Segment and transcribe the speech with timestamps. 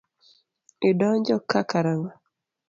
[0.89, 2.09] Idonjo ka karang'o.